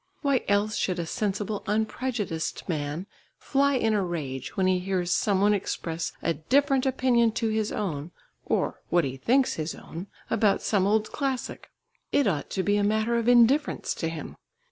Why 0.23 0.43
else 0.47 0.77
should 0.77 0.97
a 0.97 1.05
sensible 1.05 1.63
unprejudiced 1.67 2.67
man 2.67 3.05
fly 3.37 3.75
in 3.75 3.93
a 3.93 4.03
rage 4.03 4.57
when 4.57 4.65
he 4.65 4.79
hears 4.79 5.11
some 5.11 5.41
one 5.41 5.53
express 5.53 6.11
a 6.23 6.33
different 6.33 6.87
opinion 6.87 7.33
to 7.33 7.49
his 7.49 7.71
own 7.71 8.09
(or 8.43 8.81
what 8.89 9.03
he 9.03 9.15
thinks 9.15 9.53
his 9.61 9.75
own) 9.75 10.07
about 10.27 10.63
some 10.63 10.87
old 10.87 11.11
classic? 11.11 11.69
It 12.11 12.25
ought 12.25 12.49
to 12.49 12.63
be 12.63 12.77
a 12.77 12.83
matter 12.83 13.15
of 13.15 13.27
indifference 13.27 13.93
to 13.93 14.09
him. 14.09 14.37